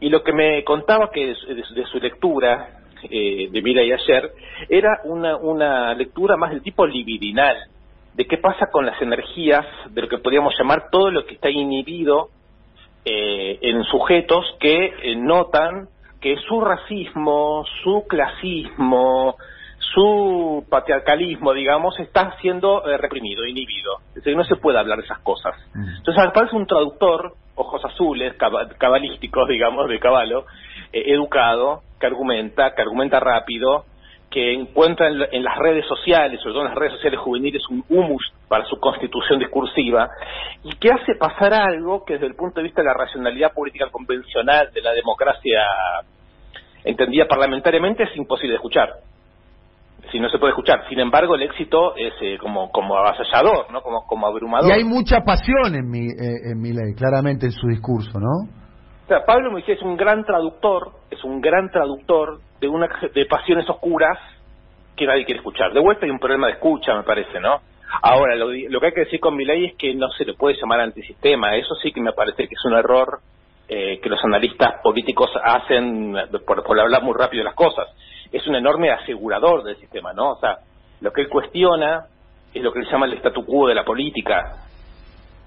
Y 0.00 0.08
lo 0.08 0.24
que 0.24 0.32
me 0.32 0.64
contaba 0.64 1.10
que 1.12 1.28
de, 1.28 1.84
su 1.86 2.00
lectura, 2.00 2.80
eh, 3.08 3.48
de 3.52 3.62
Mira 3.62 3.84
y 3.84 3.92
ayer, 3.92 4.32
era 4.68 5.00
una, 5.04 5.36
una 5.36 5.94
lectura 5.94 6.36
más 6.36 6.50
del 6.50 6.60
tipo 6.60 6.84
libidinal, 6.84 7.56
de 8.14 8.26
qué 8.26 8.36
pasa 8.36 8.66
con 8.72 8.84
las 8.84 9.00
energías, 9.00 9.64
de 9.90 10.02
lo 10.02 10.08
que 10.08 10.18
podríamos 10.18 10.54
llamar 10.58 10.90
todo 10.90 11.12
lo 11.12 11.24
que 11.24 11.34
está 11.34 11.50
inhibido 11.50 12.30
eh, 13.04 13.60
en 13.62 13.84
sujetos 13.84 14.44
que 14.58 14.86
eh, 14.86 15.14
notan 15.14 15.88
que 16.22 16.36
su 16.48 16.60
racismo, 16.60 17.64
su 17.82 18.06
clasismo, 18.08 19.36
su 19.92 20.64
patriarcalismo, 20.70 21.52
digamos, 21.52 21.98
está 21.98 22.36
siendo 22.40 22.86
eh, 22.86 22.96
reprimido, 22.96 23.44
inhibido. 23.44 23.98
Es 24.10 24.14
decir, 24.16 24.36
no 24.36 24.44
se 24.44 24.56
puede 24.56 24.78
hablar 24.78 24.98
de 24.98 25.04
esas 25.04 25.18
cosas. 25.18 25.54
Mm. 25.74 25.96
Entonces, 25.98 26.22
al 26.22 26.32
parece 26.32 26.56
un 26.56 26.66
traductor, 26.66 27.34
ojos 27.56 27.84
azules, 27.84 28.34
cabalísticos, 28.78 29.48
digamos, 29.48 29.88
de 29.88 29.98
caballo, 29.98 30.46
eh, 30.92 31.02
educado, 31.08 31.82
que 32.00 32.06
argumenta, 32.06 32.74
que 32.74 32.82
argumenta 32.82 33.20
rápido, 33.20 33.84
que 34.32 34.54
encuentra 34.54 35.08
en, 35.08 35.44
las 35.44 35.58
redes 35.58 35.84
sociales, 35.86 36.40
sobre 36.40 36.54
todo 36.54 36.62
en 36.62 36.68
las 36.70 36.78
redes 36.78 36.94
sociales 36.94 37.20
juveniles, 37.20 37.62
un 37.70 37.84
humus 37.88 38.32
para 38.48 38.64
su 38.64 38.80
constitución 38.80 39.38
discursiva, 39.38 40.08
y 40.64 40.74
que 40.76 40.88
hace 40.90 41.14
pasar 41.16 41.52
algo 41.52 42.04
que 42.04 42.14
desde 42.14 42.26
el 42.26 42.34
punto 42.34 42.60
de 42.60 42.64
vista 42.64 42.80
de 42.80 42.88
la 42.88 42.94
racionalidad 42.94 43.52
política 43.52 43.90
convencional 43.90 44.70
de 44.72 44.80
la 44.80 44.92
democracia 44.92 45.60
entendida 46.82 47.26
parlamentariamente 47.28 48.04
es 48.04 48.16
imposible 48.16 48.52
de 48.52 48.56
escuchar. 48.56 48.88
Si 50.10 50.18
no 50.18 50.28
se 50.30 50.38
puede 50.38 50.50
escuchar. 50.50 50.88
Sin 50.88 50.98
embargo, 50.98 51.36
el 51.36 51.42
éxito 51.42 51.94
es 51.96 52.12
eh, 52.20 52.36
como, 52.38 52.70
como 52.70 52.96
avasallador, 52.96 53.70
¿no? 53.70 53.82
Como, 53.82 54.04
como 54.06 54.26
abrumador. 54.26 54.68
Y 54.68 54.72
hay 54.72 54.84
mucha 54.84 55.20
pasión 55.20 55.74
en 55.74 55.88
mi, 55.88 56.06
eh, 56.06 56.50
en 56.52 56.60
mi 56.60 56.72
ley, 56.72 56.94
claramente 56.96 57.46
en 57.46 57.52
su 57.52 57.68
discurso, 57.68 58.18
¿no? 58.18 58.61
Sea, 59.12 59.26
Pablo 59.26 59.54
dice, 59.54 59.72
es 59.72 59.82
un 59.82 59.94
gran 59.94 60.24
traductor, 60.24 60.92
es 61.10 61.22
un 61.22 61.42
gran 61.42 61.70
traductor 61.70 62.40
de, 62.58 62.66
una, 62.66 62.88
de 63.12 63.26
pasiones 63.26 63.68
oscuras 63.68 64.18
que 64.96 65.06
nadie 65.06 65.26
quiere 65.26 65.40
escuchar. 65.40 65.74
De 65.74 65.80
vuelta 65.80 66.06
hay 66.06 66.10
un 66.10 66.18
problema 66.18 66.46
de 66.46 66.54
escucha, 66.54 66.94
me 66.94 67.02
parece, 67.02 67.38
¿no? 67.38 67.60
Ahora, 68.00 68.34
lo, 68.36 68.46
lo 68.46 68.80
que 68.80 68.86
hay 68.86 68.92
que 68.94 69.00
decir 69.00 69.20
con 69.20 69.36
mi 69.36 69.44
ley 69.44 69.66
es 69.66 69.74
que 69.74 69.94
no 69.94 70.08
se 70.12 70.24
le 70.24 70.32
puede 70.32 70.56
llamar 70.58 70.80
antisistema. 70.80 71.54
Eso 71.56 71.74
sí 71.82 71.92
que 71.92 72.00
me 72.00 72.14
parece 72.14 72.48
que 72.48 72.54
es 72.54 72.64
un 72.64 72.72
error 72.72 73.18
eh, 73.68 74.00
que 74.02 74.08
los 74.08 74.24
analistas 74.24 74.80
políticos 74.82 75.30
hacen 75.44 76.16
por, 76.46 76.64
por 76.64 76.80
hablar 76.80 77.02
muy 77.02 77.12
rápido 77.14 77.42
de 77.42 77.50
las 77.50 77.54
cosas. 77.54 77.88
Es 78.32 78.46
un 78.46 78.54
enorme 78.54 78.92
asegurador 78.92 79.62
del 79.62 79.76
sistema, 79.76 80.14
¿no? 80.14 80.30
O 80.30 80.40
sea, 80.40 80.56
lo 81.02 81.12
que 81.12 81.20
él 81.20 81.28
cuestiona 81.28 82.06
es 82.54 82.62
lo 82.62 82.72
que 82.72 82.78
él 82.78 82.88
llama 82.90 83.04
el 83.04 83.12
statu 83.18 83.44
quo 83.44 83.68
de 83.68 83.74
la 83.74 83.84
política. 83.84 84.56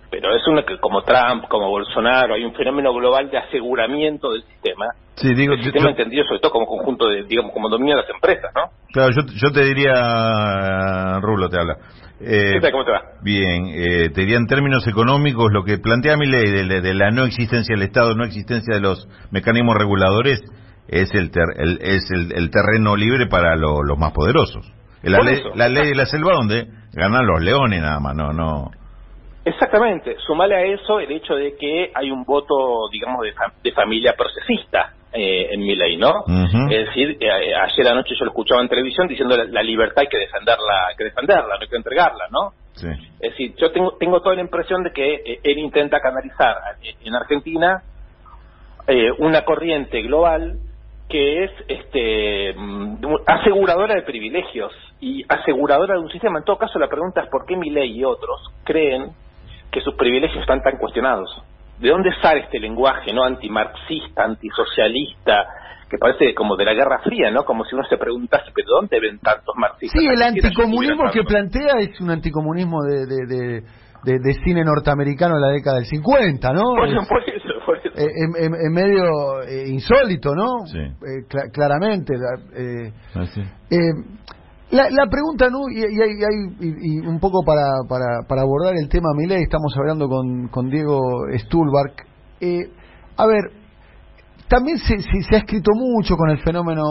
Pero 0.09 0.35
es 0.35 0.47
una 0.47 0.63
que 0.63 0.77
como 0.79 1.01
Trump, 1.03 1.47
como 1.49 1.69
Bolsonaro, 1.69 2.35
hay 2.35 2.43
un 2.43 2.53
fenómeno 2.53 2.93
global 2.93 3.29
de 3.29 3.37
aseguramiento 3.37 4.31
del 4.31 4.43
sistema. 4.43 4.85
Sí, 5.15 5.33
digo, 5.33 5.53
el 5.53 5.63
sistema 5.63 5.89
entendido 5.89 6.25
sobre 6.25 6.39
todo 6.39 6.51
como 6.51 6.65
conjunto 6.65 7.07
de, 7.07 7.23
digamos, 7.23 7.53
como 7.53 7.69
dominio 7.69 7.95
de 7.95 8.01
las 8.01 8.09
empresas, 8.09 8.51
¿no? 8.55 8.69
Claro, 8.91 9.11
yo, 9.11 9.21
yo 9.33 9.51
te 9.51 9.63
diría, 9.63 11.19
Rulo 11.21 11.49
te 11.49 11.59
habla. 11.59 11.77
Eh, 12.19 12.59
¿Cómo 12.71 12.85
te 12.85 12.91
va? 12.91 13.01
Bien, 13.21 13.67
eh, 13.67 14.09
te 14.09 14.21
diría 14.21 14.37
en 14.37 14.47
términos 14.47 14.87
económicos 14.87 15.51
lo 15.51 15.63
que 15.63 15.77
plantea 15.77 16.15
mi 16.15 16.27
ley 16.27 16.49
de, 16.49 16.93
la 16.93 17.11
no 17.11 17.25
existencia 17.25 17.75
del 17.75 17.83
Estado, 17.83 18.15
no 18.15 18.23
existencia 18.23 18.75
de 18.75 18.81
los 18.81 19.07
mecanismos 19.31 19.75
reguladores, 19.75 20.41
es 20.87 21.13
el, 21.13 21.31
el 21.57 21.79
es 21.81 22.09
el, 22.11 22.49
terreno 22.51 22.95
libre 22.95 23.27
para 23.27 23.55
los 23.55 23.97
más 23.97 24.13
poderosos. 24.13 24.65
La 25.03 25.19
ley, 25.19 25.41
la 25.55 25.67
ley 25.67 25.89
de 25.89 25.95
la 25.95 26.05
selva 26.05 26.33
donde 26.33 26.67
ganan 26.93 27.25
los 27.27 27.41
leones 27.41 27.81
nada 27.81 27.99
más, 27.99 28.15
no, 28.15 28.31
no. 28.31 28.71
Exactamente. 29.45 30.17
Sumale 30.25 30.55
a 30.55 30.63
eso 30.63 30.99
el 30.99 31.11
hecho 31.11 31.35
de 31.35 31.55
que 31.55 31.91
hay 31.93 32.09
un 32.09 32.23
voto, 32.23 32.89
digamos, 32.91 33.23
de, 33.61 33.71
familia 33.73 34.15
procesista 34.17 34.93
eh, 35.13 35.49
en 35.51 35.59
mi 35.59 35.75
ley, 35.75 35.97
¿no? 35.97 36.25
Es 36.69 36.87
decir, 36.87 37.17
eh, 37.19 37.29
ayer 37.29 37.87
anoche 37.87 38.15
yo 38.17 38.25
lo 38.25 38.31
escuchaba 38.31 38.61
en 38.61 38.67
televisión 38.67 39.07
diciendo 39.07 39.37
la, 39.37 39.45
la, 39.45 39.61
libertad 39.61 39.99
hay 39.99 40.07
que 40.07 40.17
defenderla, 40.17 40.87
hay 40.89 40.95
que 40.95 41.03
defenderla, 41.03 41.55
no 41.55 41.61
hay 41.61 41.67
que 41.67 41.75
entregarla, 41.75 42.25
¿no? 42.31 42.53
Sí. 42.73 42.87
Es 43.19 43.31
decir, 43.31 43.55
yo 43.57 43.71
tengo, 43.71 43.91
tengo 43.99 44.19
toda 44.21 44.35
la 44.35 44.41
impresión 44.41 44.83
de 44.83 44.91
que 44.91 45.13
eh, 45.13 45.39
él 45.43 45.59
intenta 45.59 45.99
canalizar 45.99 46.57
en 47.03 47.15
Argentina 47.15 47.83
una 49.17 49.43
corriente 49.43 50.01
global 50.03 50.59
que 51.09 51.43
es 51.43 51.51
este 51.67 52.53
mm, 52.55 52.97
aseguradora 53.25 53.95
de 53.95 54.01
privilegios 54.01 54.73
y 54.99 55.23
aseguradora 55.27 55.95
de 55.95 55.99
un 55.99 56.09
sistema. 56.09 56.39
En 56.39 56.45
todo 56.45 56.57
caso, 56.57 56.79
la 56.79 56.87
pregunta 56.87 57.21
es 57.21 57.29
por 57.29 57.45
qué 57.45 57.55
mi 57.55 57.69
ley 57.69 57.99
y 57.99 58.03
otros 58.03 58.41
creen 58.63 59.11
que 59.75 59.81
sus 59.81 59.95
privilegios 59.95 60.39
están 60.39 60.61
tan 60.63 60.77
cuestionados. 60.77 61.29
¿De 61.79 61.89
dónde 61.89 62.09
sale 62.21 62.41
este 62.41 62.59
lenguaje 62.59 63.11
no 63.11 63.25
antimarxista, 63.25 64.23
antisocialista, 64.23 65.45
que 65.89 65.97
parece 65.97 66.33
como 66.33 66.55
de 66.55 66.63
la 66.63 66.73
Guerra 66.73 66.99
Fría, 67.03 67.29
¿no? 67.29 67.43
Como 67.43 67.65
si 67.65 67.75
uno 67.75 67.83
se 67.83 67.97
preguntase, 67.97 68.51
¿pero 68.55 68.69
dónde 68.79 69.01
ven 69.01 69.19
tantos 69.19 69.53
marxistas? 69.57 69.99
Sí, 69.99 70.07
el 70.07 70.21
anticomunismo 70.23 71.11
que 71.11 71.23
plantea 71.23 71.79
es 71.79 71.99
un 71.99 72.09
anticomunismo 72.09 72.83
de, 72.83 73.05
de, 73.05 74.17
de, 74.17 74.33
cine 74.45 74.63
norteamericano 74.63 75.35
en 75.35 75.41
la 75.41 75.49
década 75.49 75.75
del 75.75 75.85
50, 75.85 76.53
¿no? 76.53 76.75
Por 76.75 76.87
eso, 76.87 77.01
por 77.09 77.21
eso, 77.21 77.35
eh, 77.97 78.07
en, 78.39 78.73
medio 78.73 79.41
eh, 79.43 79.67
insólito, 79.67 80.33
¿no? 80.35 80.65
Sí. 80.67 80.79
Eh, 80.79 81.49
claramente. 81.51 82.13
Eh, 82.13 82.91
ah, 83.15 83.25
la, 84.71 84.89
la 84.89 85.07
pregunta, 85.09 85.49
¿no? 85.49 85.69
Y, 85.69 85.79
y, 85.79 86.99
y, 86.99 87.07
un 87.07 87.19
poco 87.19 87.43
para, 87.45 87.87
para, 87.87 88.27
para, 88.27 88.41
abordar 88.41 88.73
el 88.75 88.89
tema 88.89 89.09
Milei, 89.15 89.43
estamos 89.43 89.73
hablando 89.77 90.07
con, 90.07 90.47
con 90.47 90.69
Diego 90.69 91.25
Stulbark. 91.37 92.05
Eh, 92.41 92.71
a 93.17 93.25
ver, 93.27 93.51
también 94.47 94.77
se, 94.77 94.97
se, 94.99 95.35
ha 95.35 95.39
escrito 95.39 95.71
mucho 95.73 96.15
con 96.15 96.29
el 96.29 96.39
fenómeno 96.39 96.83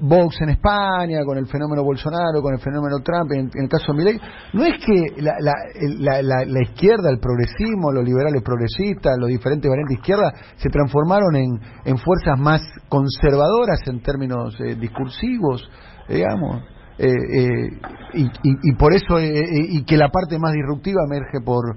Vox 0.00 0.40
en 0.42 0.50
España, 0.50 1.24
con 1.24 1.36
el 1.38 1.46
fenómeno 1.46 1.82
Bolsonaro, 1.82 2.40
con 2.42 2.54
el 2.54 2.60
fenómeno 2.60 2.96
Trump, 3.02 3.30
en, 3.32 3.50
el 3.54 3.68
caso 3.68 3.92
de 3.92 3.98
Milei. 3.98 4.20
¿No 4.52 4.64
es 4.64 4.84
que 4.84 5.22
la, 5.22 5.34
la, 5.40 6.22
la, 6.22 6.44
la, 6.46 6.62
izquierda, 6.62 7.10
el 7.10 7.18
progresismo, 7.18 7.90
los 7.92 8.04
liberales 8.04 8.42
progresistas, 8.42 9.16
los 9.18 9.28
diferentes 9.28 9.68
variantes 9.68 9.96
de 9.96 10.00
izquierda, 10.00 10.32
se 10.56 10.68
transformaron 10.68 11.36
en, 11.36 11.60
en 11.84 11.98
fuerzas 11.98 12.38
más 12.38 12.62
conservadoras 12.88 13.80
en 13.86 14.02
términos 14.02 14.54
eh, 14.60 14.74
discursivos, 14.74 15.68
digamos? 16.08 16.77
Eh, 16.98 17.06
eh, 17.06 17.70
y, 18.14 18.26
y, 18.42 18.74
por 18.76 18.92
eso 18.92 19.18
eh, 19.20 19.30
y 19.70 19.84
que 19.84 19.96
la 19.96 20.08
parte 20.08 20.36
más 20.38 20.52
disruptiva 20.52 21.02
emerge 21.06 21.38
por, 21.44 21.76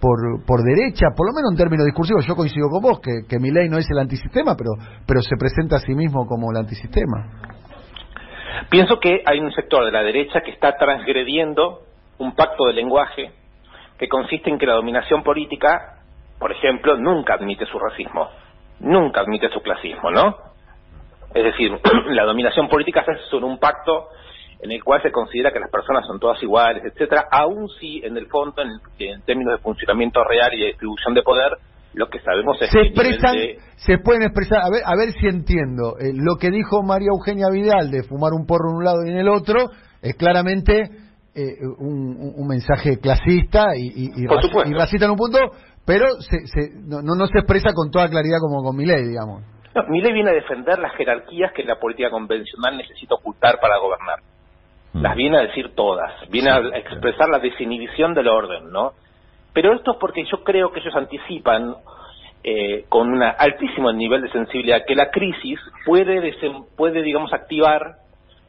por, 0.00 0.44
por 0.44 0.62
derecha, 0.62 1.06
por 1.16 1.28
lo 1.28 1.34
menos 1.34 1.52
en 1.52 1.56
términos 1.56 1.86
discursivos. 1.86 2.26
Yo 2.26 2.34
coincido 2.34 2.68
con 2.68 2.82
vos 2.82 3.00
que, 3.00 3.28
que 3.28 3.38
mi 3.38 3.50
ley 3.50 3.68
no 3.68 3.78
es 3.78 3.86
el 3.90 3.98
antisistema, 3.98 4.56
pero, 4.56 4.70
pero 5.06 5.20
se 5.22 5.36
presenta 5.38 5.76
a 5.76 5.80
sí 5.80 5.94
mismo 5.94 6.26
como 6.26 6.50
el 6.50 6.56
antisistema. 6.56 7.30
Pienso 8.68 8.98
que 8.98 9.22
hay 9.24 9.38
un 9.38 9.52
sector 9.52 9.84
de 9.84 9.92
la 9.92 10.02
derecha 10.02 10.40
que 10.40 10.50
está 10.50 10.76
transgrediendo 10.76 11.82
un 12.18 12.34
pacto 12.34 12.66
de 12.66 12.72
lenguaje 12.72 13.30
que 13.98 14.08
consiste 14.08 14.50
en 14.50 14.58
que 14.58 14.66
la 14.66 14.74
dominación 14.74 15.22
política, 15.22 16.00
por 16.38 16.50
ejemplo, 16.50 16.96
nunca 16.96 17.34
admite 17.34 17.66
su 17.66 17.78
racismo, 17.78 18.28
nunca 18.80 19.20
admite 19.20 19.48
su 19.50 19.60
clasismo, 19.60 20.10
¿no? 20.10 20.36
Es 21.34 21.44
decir, 21.44 21.70
la 22.08 22.24
dominación 22.24 22.68
política 22.68 23.04
se 23.04 23.12
hace 23.12 23.22
sobre 23.30 23.46
un 23.46 23.58
pacto 23.58 24.08
en 24.60 24.72
el 24.72 24.82
cual 24.82 25.02
se 25.02 25.10
considera 25.10 25.52
que 25.52 25.60
las 25.60 25.70
personas 25.70 26.06
son 26.06 26.18
todas 26.18 26.42
iguales, 26.42 26.82
etcétera, 26.84 27.26
aún 27.30 27.68
si 27.80 28.00
en 28.04 28.16
el 28.16 28.26
fondo, 28.26 28.62
en, 28.62 29.22
términos 29.22 29.54
de 29.56 29.62
funcionamiento 29.62 30.22
real 30.24 30.52
y 30.54 30.60
de 30.60 30.66
distribución 30.68 31.14
de 31.14 31.22
poder, 31.22 31.52
lo 31.94 32.08
que 32.08 32.20
sabemos 32.20 32.60
es 32.60 32.70
se 32.70 32.80
expresan, 32.80 33.34
se 33.76 33.98
pueden 33.98 34.22
expresar, 34.22 34.60
a 34.62 34.70
ver, 34.70 34.82
a 34.84 34.96
ver 34.96 35.12
si 35.12 35.26
entiendo, 35.26 35.96
eh, 35.98 36.12
lo 36.14 36.36
que 36.36 36.50
dijo 36.50 36.82
María 36.82 37.08
Eugenia 37.10 37.48
Vidal 37.50 37.90
de 37.90 38.02
fumar 38.02 38.32
un 38.32 38.46
porro 38.46 38.70
en 38.70 38.76
un 38.76 38.84
lado 38.84 38.98
y 39.06 39.10
en 39.10 39.18
el 39.18 39.28
otro, 39.28 39.70
es 40.02 40.14
claramente 40.16 40.90
eh, 41.34 41.56
un, 41.78 42.46
mensaje 42.46 42.98
clasista 42.98 43.76
y, 43.76 43.88
y, 43.88 44.10
y, 44.16 44.26
racista 44.26 45.04
en 45.04 45.10
un 45.10 45.16
punto, 45.16 45.38
pero 45.84 46.06
se, 46.20 46.46
se, 46.46 46.70
no, 46.74 47.02
no 47.02 47.26
se 47.26 47.38
expresa 47.38 47.72
con 47.74 47.90
toda 47.90 48.08
claridad 48.08 48.38
como 48.40 48.62
con 48.62 48.76
mi 48.76 48.86
ley, 48.86 49.04
digamos. 49.06 49.42
No, 49.74 49.82
mi 49.88 50.00
ley 50.00 50.12
viene 50.12 50.30
a 50.30 50.34
defender 50.34 50.78
las 50.78 50.94
jerarquías 50.96 51.52
que 51.52 51.62
la 51.62 51.78
política 51.78 52.08
convencional 52.08 52.78
necesita 52.78 53.14
ocultar 53.14 53.60
para 53.60 53.76
gobernar. 53.78 54.20
Mm. 54.96 55.02
las 55.02 55.14
viene 55.14 55.36
a 55.36 55.42
decir 55.42 55.74
todas, 55.74 56.10
viene 56.30 56.50
a 56.50 56.58
expresar 56.78 57.28
la 57.28 57.38
desinhibición 57.38 58.14
del 58.14 58.28
orden, 58.28 58.70
¿no? 58.70 58.92
Pero 59.52 59.74
esto 59.74 59.92
es 59.92 59.98
porque 59.98 60.24
yo 60.24 60.42
creo 60.42 60.72
que 60.72 60.80
ellos 60.80 60.94
anticipan 60.96 61.74
eh, 62.42 62.84
con 62.88 63.12
un 63.12 63.22
altísimo 63.22 63.92
nivel 63.92 64.22
de 64.22 64.30
sensibilidad 64.30 64.84
que 64.86 64.94
la 64.94 65.10
crisis 65.10 65.58
puede, 65.84 66.34
puede 66.76 67.02
digamos, 67.02 67.32
activar 67.32 67.96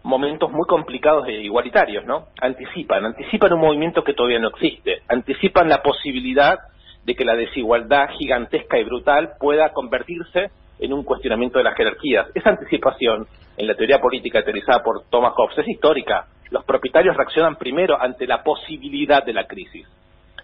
momentos 0.03 0.49
muy 0.51 0.65
complicados 0.67 1.27
e 1.27 1.33
igualitarios, 1.33 2.05
¿no? 2.05 2.27
Anticipan, 2.39 3.03
anticipan 3.03 3.53
un 3.53 3.61
movimiento 3.61 4.03
que 4.03 4.13
todavía 4.13 4.39
no 4.39 4.49
existe, 4.49 5.01
anticipan 5.09 5.67
la 5.67 5.81
posibilidad 5.81 6.57
de 7.03 7.15
que 7.15 7.25
la 7.25 7.35
desigualdad 7.35 8.09
gigantesca 8.17 8.79
y 8.79 8.85
brutal 8.85 9.31
pueda 9.39 9.73
convertirse 9.73 10.51
en 10.79 10.93
un 10.93 11.03
cuestionamiento 11.03 11.57
de 11.57 11.65
las 11.65 11.75
jerarquías. 11.75 12.27
Esa 12.35 12.51
anticipación 12.51 13.27
en 13.57 13.67
la 13.67 13.75
teoría 13.75 13.99
política 13.99 14.43
teorizada 14.43 14.83
por 14.83 15.03
Thomas 15.09 15.33
Hobbes 15.35 15.57
es 15.57 15.67
histórica 15.67 16.27
los 16.49 16.63
propietarios 16.65 17.15
reaccionan 17.15 17.55
primero 17.55 17.99
ante 17.99 18.25
la 18.25 18.43
posibilidad 18.43 19.23
de 19.25 19.33
la 19.33 19.45
crisis, 19.45 19.87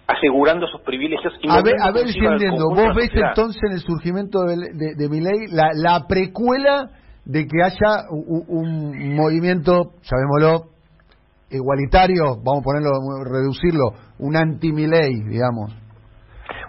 asegurando 0.08 0.68
sus 0.68 0.82
privilegios. 0.82 1.34
Y 1.42 1.50
a 1.50 1.62
ver, 1.62 1.76
a 1.82 1.92
ver 1.92 2.08
si 2.08 2.20
entiendo, 2.20 2.70
vos 2.70 2.96
ves 2.96 3.10
entonces 3.14 3.62
en 3.64 3.74
el 3.74 3.80
surgimiento 3.80 4.44
de, 4.44 4.96
de, 4.96 5.10
mi 5.10 5.22
ley 5.22 5.48
la, 5.52 5.70
la, 5.74 6.06
precuela 6.08 6.90
de 7.26 7.48
que 7.48 7.64
haya 7.64 8.04
un, 8.10 9.16
movimiento, 9.16 9.92
llamémoslo, 10.04 10.70
igualitario, 11.50 12.38
vamos 12.44 12.62
a 12.62 12.64
ponerlo, 12.64 12.92
reducirlo, 13.24 13.94
un 14.20 14.36
anti-Miley, 14.36 15.24
digamos. 15.30 15.74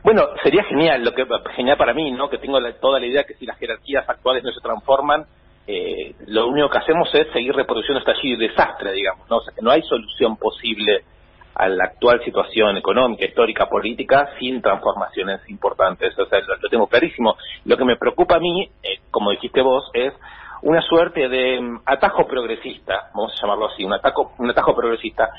Bueno, 0.04 0.22
sería 0.42 0.62
genial, 0.64 1.02
lo 1.02 1.12
que 1.12 1.24
genial 1.56 1.78
para 1.78 1.94
mí, 1.94 2.12
¿no? 2.12 2.28
Que 2.28 2.36
tengo 2.36 2.58
toda 2.80 3.00
la 3.00 3.06
idea 3.06 3.24
que 3.24 3.34
si 3.34 3.46
las 3.46 3.58
jerarquías 3.58 4.06
actuales 4.06 4.44
no 4.44 4.52
se 4.52 4.60
transforman, 4.60 5.24
eh, 5.66 6.14
lo 6.26 6.48
único 6.48 6.68
que 6.68 6.78
hacemos 6.78 7.08
es 7.14 7.26
seguir 7.32 7.54
reproduciendo 7.54 7.98
este 8.00 8.12
allí 8.12 8.36
desastre, 8.36 8.92
digamos, 8.92 9.28
¿no? 9.30 9.40
Sea, 9.40 9.54
que 9.54 9.62
no 9.62 9.70
hay 9.70 9.82
solución 9.82 10.36
posible 10.36 11.04
a 11.54 11.68
la 11.68 11.84
actual 11.84 12.22
situación 12.24 12.76
económica, 12.76 13.24
histórica, 13.24 13.66
política, 13.66 14.30
sin 14.38 14.60
transformaciones 14.60 15.40
importantes. 15.48 16.18
O 16.18 16.26
sea, 16.26 16.40
lo, 16.40 16.68
tengo 16.68 16.86
clarísimo. 16.86 17.36
Lo 17.64 17.76
que 17.76 17.84
me 17.84 17.96
preocupa 17.96 18.36
a 18.36 18.40
mí, 18.40 18.68
eh, 18.82 19.00
como 19.10 19.30
dijiste 19.30 19.62
vos, 19.62 19.88
es 19.94 20.12
una 20.62 20.82
suerte 20.82 21.28
de 21.28 21.60
mm, 21.60 21.82
atajo 21.86 22.26
progresista, 22.26 23.10
vamos 23.14 23.32
a 23.32 23.40
llamarlo 23.40 23.66
así, 23.66 23.84
un, 23.84 23.92
ataco, 23.92 24.32
un 24.38 24.50
atajo 24.50 24.74
progresista, 24.74 25.30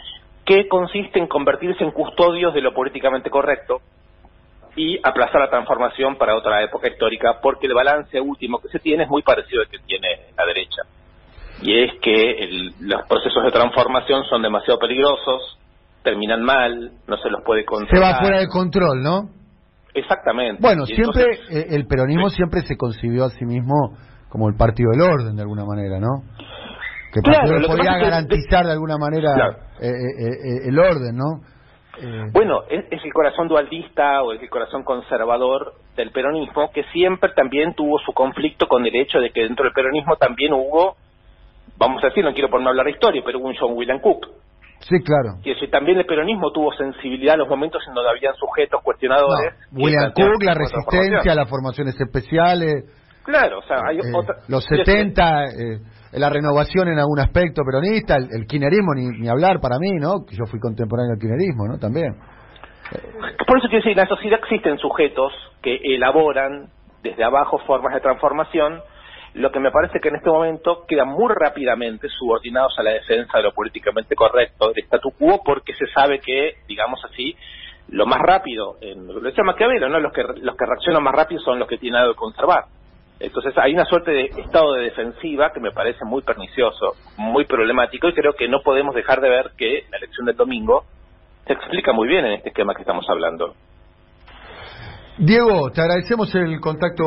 que 0.46 0.68
consiste 0.68 1.20
en 1.20 1.28
convertirse 1.28 1.84
en 1.84 1.92
custodios 1.92 2.54
de 2.54 2.62
lo 2.62 2.74
políticamente 2.74 3.30
correcto, 3.30 3.82
y 4.76 5.00
aplazar 5.02 5.42
la 5.42 5.50
transformación 5.50 6.18
para 6.18 6.36
otra 6.36 6.62
época 6.64 6.90
histórica, 6.90 7.40
porque 7.42 7.68
el 7.68 7.74
balance 7.74 8.20
último 8.20 8.60
que 8.60 8.68
se 8.70 8.80
tiene 8.80 9.04
es 9.04 9.10
muy 9.10 9.22
parecido 9.22 9.62
al 9.62 9.70
que 9.70 9.80
tiene 9.80 10.08
la 10.38 10.46
derecha. 10.46 10.82
Y 11.62 11.84
es 11.84 11.92
que 12.02 12.72
los 12.82 13.08
procesos 13.08 13.44
de 13.44 13.52
transformación 13.52 14.26
son 14.26 14.42
demasiado 14.42 14.78
peligrosos, 14.78 15.58
terminan 16.04 16.44
mal, 16.44 16.92
no 17.08 17.18
se 17.18 17.30
los 17.30 17.42
puede 17.46 17.64
controlar. 17.64 18.10
Se 18.10 18.14
va 18.14 18.20
fuera 18.20 18.40
de 18.40 18.48
control, 18.48 19.02
¿no? 19.02 19.30
Exactamente. 19.94 20.62
Bueno, 20.62 20.86
siempre 20.86 21.24
eh, 21.50 21.68
el 21.70 21.88
peronismo 21.88 22.30
siempre 22.30 22.62
se 22.64 22.76
concibió 22.76 23.24
a 23.26 23.30
sí 23.30 23.46
mismo 23.46 23.98
como 24.28 24.50
el 24.50 24.56
partido 24.58 24.92
del 24.92 25.02
orden, 25.02 25.36
de 25.38 25.42
alguna 25.42 25.64
manera, 25.64 26.00
¿no? 26.00 26.24
Que 27.14 27.22
podía 27.22 27.98
garantizar 27.98 28.66
de, 28.66 28.74
alguna 28.74 28.98
manera 28.98 29.30
eh, 29.80 29.88
eh, 29.88 30.68
el 30.68 30.78
orden, 30.78 31.16
¿no? 31.16 31.55
Eh, 32.02 32.30
bueno, 32.32 32.64
es, 32.70 32.86
el 33.04 33.14
corazón 33.14 33.48
dualdista 33.48 34.24
o 34.24 34.34
es 34.34 34.42
el 34.42 34.50
corazón 34.50 34.84
conservador 34.84 35.74
del 35.96 36.12
peronismo 36.12 36.72
que 36.72 36.84
siempre 36.92 37.32
también 37.36 37.74
tuvo 37.74 38.00
su 38.00 38.14
conflicto 38.14 38.68
con 38.68 38.86
el 38.86 38.96
hecho 38.96 39.20
de 39.20 39.32
que 39.32 39.42
dentro 39.42 39.66
del 39.66 39.74
peronismo 39.74 40.16
también 40.18 40.54
hubo, 40.54 40.96
vamos 41.78 42.04
a 42.04 42.08
decir, 42.08 42.24
no 42.24 42.34
quiero 42.34 42.50
ponerme 42.50 42.70
a 42.70 42.72
hablar 42.72 42.86
de 42.86 42.92
historia, 42.92 43.22
pero 43.26 43.40
hubo 43.40 43.48
un 43.48 43.56
John 43.58 43.74
William 43.74 44.00
Cook, 44.00 44.28
Sí, 44.80 45.02
claro. 45.02 45.40
Y 45.44 45.52
eso, 45.52 45.66
también 45.72 45.98
el 45.98 46.06
peronismo 46.06 46.52
tuvo 46.52 46.72
sensibilidad 46.74 47.34
en 47.34 47.40
los 47.40 47.50
momentos 47.50 47.82
en 47.88 47.94
donde 47.96 48.12
habían 48.12 48.36
sujetos 48.36 48.82
cuestionadores. 48.84 49.56
William 49.72 50.12
Cook, 50.14 50.44
la 50.44 50.54
resistencia, 50.54 51.34
las 51.34 51.50
formaciones 51.50 52.00
especiales. 52.00 52.86
Claro, 53.24 53.60
o 53.60 53.64
sea, 53.64 53.78
hay 53.88 53.98
eh, 53.98 54.12
Los 54.48 54.64
70, 54.66 55.46
eh, 55.46 55.80
la 56.18 56.30
renovación 56.30 56.88
en 56.88 57.00
algún 57.00 57.20
aspecto 57.20 57.62
peronista, 57.64 58.16
el, 58.16 58.28
el 58.32 58.48
kinerismo, 58.48 58.94
ni, 58.96 59.28
hablar 59.28 59.60
para 59.60 59.78
mí, 59.80 59.92
¿no? 60.00 60.26
Yo 60.32 60.46
fui 60.46 60.60
contemporáneo 60.60 61.12
del 61.12 61.20
kinerismo, 61.20 61.68
¿no? 61.68 61.78
También. 61.78 62.16
Por 63.48 63.58
eso 63.58 63.68
quiero 63.68 63.84
decir, 63.84 63.92
en 63.92 63.98
la 63.98 64.08
sociedad 64.08 64.40
existen 64.40 64.78
sujetos 64.78 65.34
que 65.62 65.80
elaboran 65.84 66.70
desde 67.02 67.24
abajo 67.24 67.60
formas 67.60 67.94
de 67.94 68.02
transformación, 68.02 68.82
lo 69.34 69.52
que 69.52 69.60
me 69.60 69.72
parece 69.72 70.00
que 70.00 70.10
en 70.10 70.16
este 70.16 70.30
momento 70.30 70.86
quedan 70.88 71.10
muy 71.10 71.34
rápidamente 71.36 72.08
subordinados 72.10 72.74
a 72.80 72.84
la 72.84 72.92
defensa 72.92 73.38
de 73.38 73.44
lo 73.44 73.54
políticamente 73.54 74.16
correcto 74.16 74.72
del 74.72 74.86
statu 74.86 75.12
quo 75.12 75.42
porque 75.44 75.74
se 75.74 75.88
sabe 75.88 76.20
que, 76.20 76.54
digamos 76.68 77.04
así, 77.12 77.36
lo 77.90 78.06
más 78.06 78.20
rápido, 78.20 78.78
en, 78.82 79.06
lo 79.06 79.20
decía 79.20 79.44
Maquiavelo, 79.44 79.90
¿no? 79.90 80.00
los, 80.00 80.14
que, 80.14 80.24
los 80.24 80.56
que 80.56 80.66
reaccionan 80.66 81.04
más 81.04 81.14
rápido 81.14 81.42
son 81.42 81.60
los 81.60 81.68
que 81.68 81.78
tienen 81.78 82.02
algo 82.02 82.14
que 82.14 82.20
conservar. 82.20 82.66
Entonces 83.20 83.54
hay 83.58 83.74
una 83.74 83.86
suerte 83.86 84.12
de 84.12 84.26
estado 84.26 84.74
de 84.74 84.84
defensiva 84.84 85.52
que 85.54 85.62
me 85.62 85.72
parece 85.72 86.04
muy 86.06 86.22
pernicioso, 86.22 86.94
muy 87.18 87.46
problemático 87.46 88.10
y 88.10 88.14
creo 88.14 88.34
que 88.34 88.50
no 88.50 88.62
podemos 88.62 88.94
dejar 88.94 89.22
de 89.22 89.30
ver 89.30 89.52
que 89.58 89.84
la 89.90 89.98
elección 89.98 90.26
del 90.26 90.36
domingo 90.36 90.84
se 91.48 91.54
explica 91.54 91.94
muy 91.94 92.08
bien 92.08 92.26
en 92.26 92.34
este 92.34 92.50
esquema 92.50 92.74
que 92.76 92.82
estamos 92.82 93.06
hablando. 93.10 93.54
Diego, 95.18 95.72
te 95.72 95.80
agradecemos 95.80 96.34
el 96.36 96.60
contacto 96.60 97.06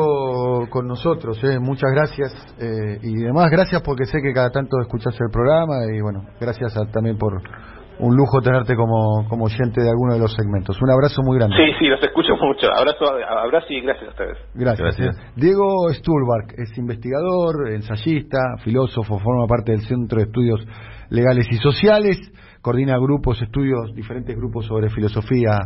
con 0.71 0.87
nosotros, 0.87 1.37
eh. 1.43 1.59
muchas 1.59 1.91
gracias 1.93 2.33
eh, 2.59 2.97
y 3.03 3.23
además 3.23 3.51
gracias 3.51 3.83
porque 3.83 4.05
sé 4.05 4.19
que 4.19 4.33
cada 4.33 4.49
tanto 4.49 4.81
escuchas 4.81 5.13
el 5.21 5.29
programa 5.31 5.75
y 5.95 6.01
bueno, 6.01 6.25
gracias 6.39 6.73
también 6.91 7.19
por 7.19 7.39
un 7.99 8.15
lujo 8.15 8.41
tenerte 8.41 8.75
como, 8.75 9.27
como 9.27 9.45
oyente 9.45 9.81
de 9.81 9.89
alguno 9.89 10.13
de 10.13 10.19
los 10.19 10.33
segmentos. 10.33 10.81
Un 10.81 10.91
abrazo 10.91 11.21
muy 11.23 11.37
grande. 11.37 11.55
Sí, 11.55 11.71
sí, 11.79 11.85
los 11.87 12.01
escucho 12.01 12.35
mucho. 12.41 12.67
Abrazo, 12.73 13.05
abrazo 13.05 13.67
y 13.69 13.81
gracias 13.81 14.07
a 14.07 14.11
ustedes. 14.11 14.37
Gracias. 14.53 14.97
gracias. 14.97 15.35
Diego 15.35 15.91
Stulbark 15.93 16.53
es 16.57 16.77
investigador, 16.77 17.71
ensayista, 17.71 18.39
filósofo, 18.63 19.19
forma 19.19 19.45
parte 19.47 19.71
del 19.71 19.81
Centro 19.81 20.19
de 20.19 20.25
Estudios 20.25 20.65
Legales 21.09 21.47
y 21.51 21.57
Sociales 21.57 22.17
coordina 22.61 22.97
grupos, 22.97 23.41
estudios, 23.41 23.93
diferentes 23.95 24.35
grupos 24.35 24.65
sobre 24.65 24.89
filosofía 24.89 25.57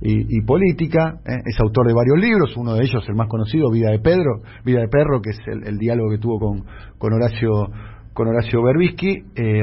y, 0.00 0.40
política, 0.42 1.20
¿eh? 1.26 1.36
es 1.44 1.60
autor 1.60 1.86
de 1.86 1.94
varios 1.94 2.18
libros, 2.18 2.56
uno 2.56 2.74
de 2.74 2.84
ellos, 2.84 3.04
el 3.08 3.14
más 3.14 3.28
conocido, 3.28 3.70
Vida 3.70 3.90
de 3.90 3.98
Pedro, 3.98 4.40
Vida 4.64 4.80
de 4.80 4.88
Perro, 4.88 5.20
que 5.20 5.30
es 5.30 5.40
el, 5.46 5.76
diálogo 5.76 6.10
que 6.10 6.18
tuvo 6.18 6.38
con, 6.38 6.64
con 6.98 7.12
Horacio 7.12 7.68
con 8.14 8.26
Horacio 8.26 8.60
Berbisky, 8.64 9.26
eh, 9.36 9.62